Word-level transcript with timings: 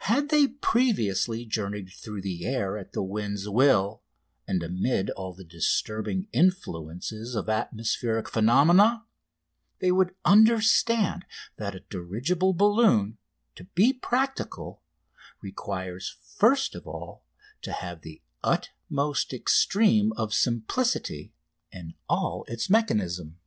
Had 0.00 0.28
they 0.28 0.48
previously 0.48 1.46
journeyed 1.46 1.90
through 1.90 2.20
the 2.20 2.44
air 2.44 2.76
at 2.76 2.92
the 2.92 3.02
wind's 3.02 3.48
will, 3.48 4.02
and 4.46 4.62
amid 4.62 5.08
all 5.08 5.32
the 5.32 5.42
disturbing 5.42 6.28
influences 6.34 7.34
of 7.34 7.48
atmospheric 7.48 8.28
phenomena, 8.28 9.06
they 9.78 9.90
would 9.90 10.14
understand 10.22 11.24
that 11.56 11.74
a 11.74 11.80
dirigible 11.80 12.52
balloon, 12.52 13.16
to 13.56 13.64
be 13.74 13.94
practical, 13.94 14.82
requires 15.40 16.18
first 16.36 16.74
of 16.74 16.86
all 16.86 17.24
to 17.62 17.72
have 17.72 18.02
the 18.02 18.20
utmost 18.42 19.32
extreme 19.32 20.12
of 20.12 20.34
simplicity 20.34 21.32
in 21.72 21.94
all 22.06 22.44
its 22.48 22.68
mechanism. 22.68 23.38